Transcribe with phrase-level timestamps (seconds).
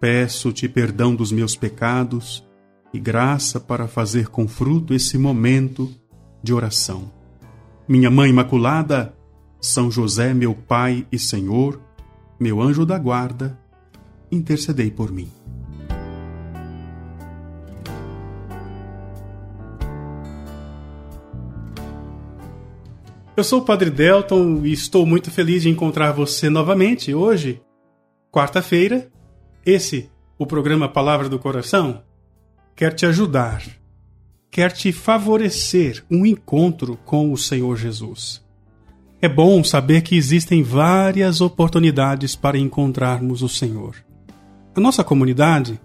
[0.00, 2.42] Peço-te perdão dos meus pecados
[2.90, 5.94] e graça para fazer com fruto esse momento
[6.42, 7.12] de oração.
[7.86, 9.14] Minha Mãe Imaculada,
[9.60, 11.78] São José, meu Pai e Senhor,
[12.40, 13.60] meu anjo da guarda,
[14.32, 15.30] intercedei por mim.
[23.36, 27.60] Eu sou o Padre Delton e estou muito feliz de encontrar você novamente hoje,
[28.32, 29.10] quarta-feira,
[29.64, 32.02] esse, o programa Palavra do Coração,
[32.74, 33.62] quer te ajudar,
[34.50, 38.42] quer te favorecer um encontro com o Senhor Jesus.
[39.20, 43.96] É bom saber que existem várias oportunidades para encontrarmos o Senhor.
[44.74, 45.78] A nossa comunidade,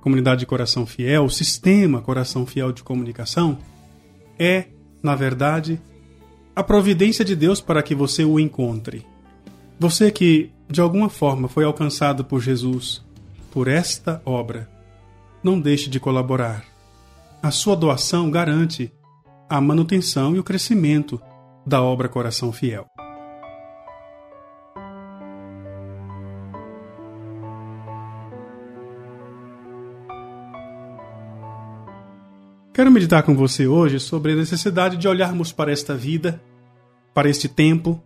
[0.00, 3.58] Comunidade Coração Fiel, o sistema Coração Fiel de Comunicação,
[4.38, 4.66] é,
[5.02, 5.80] na verdade,
[6.56, 9.04] a providência de Deus para que você o encontre.
[9.78, 13.04] Você que de alguma forma foi alcançado por Jesus,
[13.50, 14.68] por esta obra,
[15.42, 16.64] não deixe de colaborar.
[17.42, 18.92] A sua doação garante
[19.48, 21.20] a manutenção e o crescimento
[21.66, 22.86] da obra Coração Fiel.
[32.72, 36.42] Quero meditar com você hoje sobre a necessidade de olharmos para esta vida,
[37.12, 38.02] para este tempo,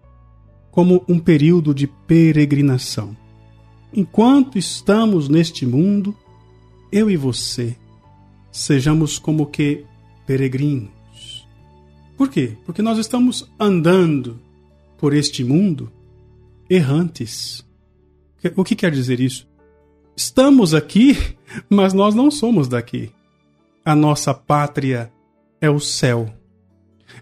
[0.79, 3.17] como um período de peregrinação.
[3.93, 6.17] Enquanto estamos neste mundo,
[6.93, 7.77] eu e você
[8.53, 9.85] sejamos como que
[10.25, 11.49] peregrinos.
[12.17, 12.57] Por quê?
[12.65, 14.39] Porque nós estamos andando
[14.97, 15.91] por este mundo
[16.71, 17.67] errantes.
[18.55, 19.49] O que quer dizer isso?
[20.15, 21.19] Estamos aqui,
[21.69, 23.11] mas nós não somos daqui.
[23.85, 25.13] A nossa pátria
[25.61, 26.33] é o céu.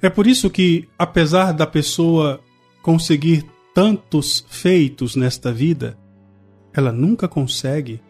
[0.02, 2.38] É por isso que, apesar da pessoa
[2.86, 5.98] conseguir tantos feitos nesta vida,
[6.72, 8.00] ela nunca consegue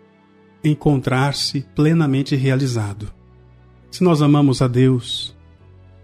[0.62, 3.10] encontrar-se plenamente realizado.
[3.90, 5.34] Se nós amamos a Deus,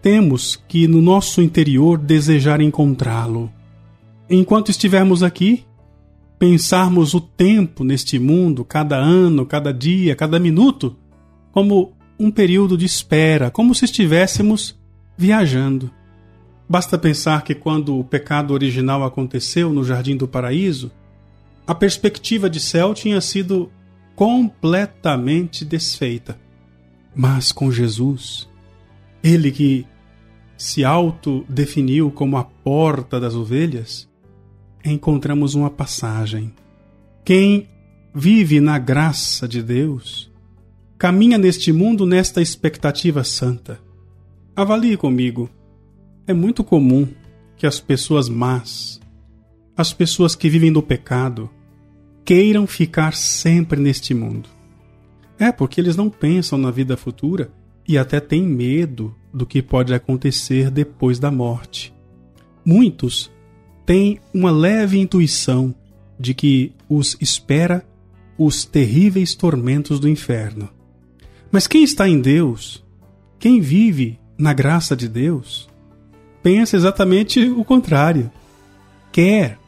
[0.00, 3.52] temos que no nosso interior desejar encontrá-lo.
[4.30, 5.66] Enquanto estivermos aqui,
[6.38, 10.96] pensarmos o tempo neste mundo, cada ano, cada dia, cada minuto,
[11.52, 14.80] como um período de espera, como se estivéssemos
[15.14, 15.90] viajando.
[16.72, 20.90] Basta pensar que quando o pecado original aconteceu no Jardim do Paraíso,
[21.66, 23.70] a perspectiva de céu tinha sido
[24.16, 26.40] completamente desfeita.
[27.14, 28.48] Mas com Jesus,
[29.22, 29.86] ele que
[30.56, 34.08] se autodefiniu como a porta das ovelhas,
[34.82, 36.54] encontramos uma passagem.
[37.22, 37.68] Quem
[38.14, 40.32] vive na graça de Deus,
[40.96, 43.78] caminha neste mundo nesta expectativa santa.
[44.56, 45.50] Avalie comigo
[46.26, 47.08] é muito comum
[47.56, 49.00] que as pessoas más,
[49.76, 51.50] as pessoas que vivem do pecado,
[52.24, 54.48] queiram ficar sempre neste mundo.
[55.38, 57.50] É porque eles não pensam na vida futura
[57.86, 61.92] e até têm medo do que pode acontecer depois da morte.
[62.64, 63.30] Muitos
[63.84, 65.74] têm uma leve intuição
[66.18, 67.84] de que os espera
[68.38, 70.68] os terríveis tormentos do inferno.
[71.50, 72.84] Mas quem está em Deus,
[73.38, 75.68] quem vive na graça de Deus,
[76.42, 78.30] pensa exatamente o contrário.
[79.12, 79.58] Quer,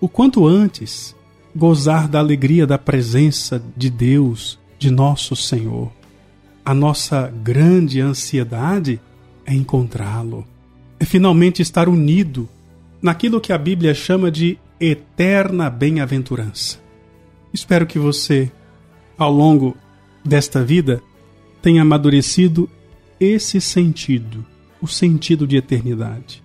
[0.00, 1.14] o quanto antes,
[1.54, 5.92] gozar da alegria da presença de Deus, de nosso Senhor.
[6.64, 9.00] A nossa grande ansiedade
[9.46, 10.46] é encontrá-lo,
[10.98, 12.48] é finalmente estar unido
[13.00, 16.78] naquilo que a Bíblia chama de eterna bem-aventurança.
[17.52, 18.50] Espero que você,
[19.18, 19.76] ao longo
[20.24, 21.02] desta vida,
[21.62, 22.68] tenha amadurecido
[23.18, 24.44] esse sentido
[24.80, 26.42] o sentido de eternidade,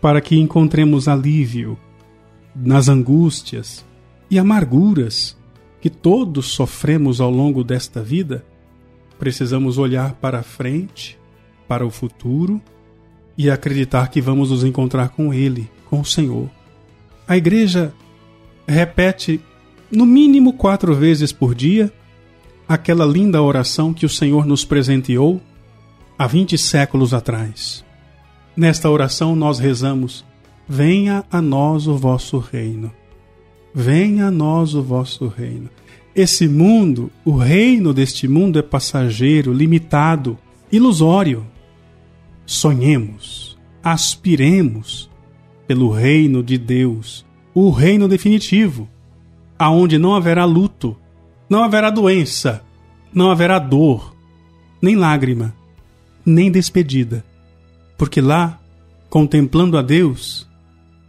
[0.00, 1.78] para que encontremos alívio
[2.54, 3.84] nas angústias
[4.30, 5.36] e amarguras
[5.80, 8.44] que todos sofremos ao longo desta vida,
[9.18, 11.18] precisamos olhar para a frente,
[11.68, 12.60] para o futuro
[13.36, 16.48] e acreditar que vamos nos encontrar com Ele, com o Senhor.
[17.28, 17.92] A Igreja
[18.66, 19.40] repete
[19.90, 21.92] no mínimo quatro vezes por dia
[22.68, 25.40] aquela linda oração que o Senhor nos presenteou
[26.18, 27.84] há vinte séculos atrás.
[28.56, 30.24] Nesta oração nós rezamos:
[30.68, 32.92] Venha a nós o vosso reino.
[33.74, 35.68] Venha a nós o vosso reino.
[36.14, 40.38] esse mundo, o reino deste mundo é passageiro, limitado,
[40.72, 41.46] ilusório.
[42.46, 45.10] Sonhemos, aspiremos
[45.66, 48.88] pelo reino de Deus, o reino definitivo,
[49.58, 50.96] aonde não haverá luto,
[51.50, 52.64] não haverá doença,
[53.12, 54.14] não haverá dor,
[54.80, 55.54] nem lágrima,
[56.26, 57.24] nem despedida,
[57.96, 58.60] porque lá,
[59.08, 60.48] contemplando a Deus,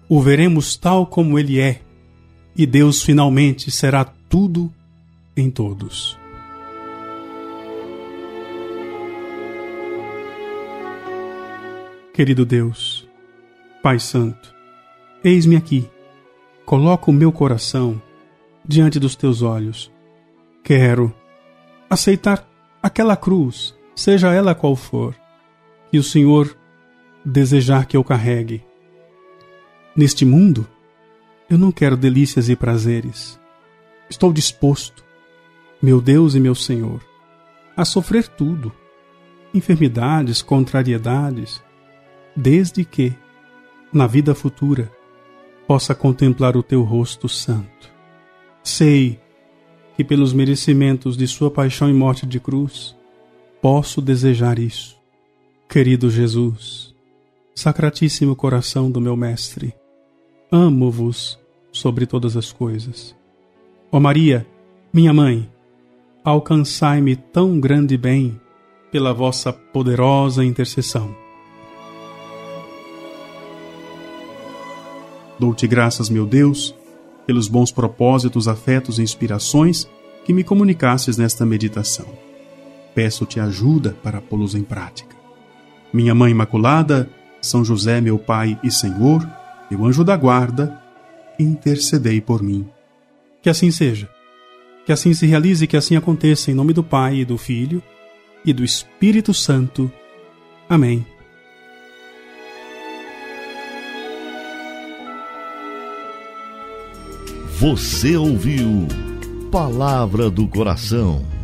[0.07, 1.81] o veremos tal como ele é,
[2.55, 4.71] e Deus finalmente será tudo
[5.35, 6.17] em todos.
[12.13, 13.07] Querido Deus,
[13.83, 14.53] Pai Santo,
[15.23, 15.87] eis-me aqui.
[16.65, 18.01] Coloco o meu coração
[18.67, 19.91] diante dos teus olhos.
[20.63, 21.13] Quero
[21.89, 22.45] aceitar
[22.81, 25.15] aquela cruz, seja ela qual for,
[25.89, 26.55] que o Senhor
[27.25, 28.63] desejar que eu carregue.
[29.95, 30.67] Neste mundo,
[31.49, 33.39] eu não quero delícias e prazeres.
[34.07, 35.03] Estou disposto,
[35.81, 37.03] meu Deus e meu Senhor,
[37.75, 38.71] a sofrer tudo,
[39.51, 41.61] enfermidades, contrariedades,
[42.35, 43.15] desde que,
[43.91, 44.91] na vida futura,
[45.67, 47.91] possa contemplar o teu rosto santo.
[48.63, 49.19] Sei
[49.95, 52.96] que, pelos merecimentos de Sua paixão e morte de cruz,
[53.61, 54.97] posso desejar isso.
[55.69, 56.95] Querido Jesus,
[57.53, 59.73] Sacratíssimo coração do meu Mestre,
[60.51, 61.39] amo-vos
[61.71, 63.15] sobre todas as coisas.
[63.91, 64.45] Ó Maria,
[64.93, 65.49] minha mãe,
[66.23, 68.39] alcançai-me tão grande bem
[68.91, 71.15] pela vossa poderosa intercessão.
[75.39, 76.75] Dou-te graças, meu Deus,
[77.25, 79.87] pelos bons propósitos, afetos e inspirações
[80.25, 82.26] que me comunicastes nesta meditação.
[82.97, 85.15] Peço-te ajuda para pô-los em prática.
[85.93, 87.07] Minha Mãe Imaculada,
[87.39, 89.23] São José, meu Pai e Senhor,
[89.69, 90.81] meu anjo da guarda,
[91.37, 92.67] intercedei por mim.
[93.39, 94.09] Que assim seja.
[94.83, 97.83] Que assim se realize e que assim aconteça em nome do Pai e do Filho
[98.43, 99.91] e do Espírito Santo.
[100.67, 101.05] Amém.
[107.59, 108.87] Você ouviu
[109.51, 111.36] Palavra do Coração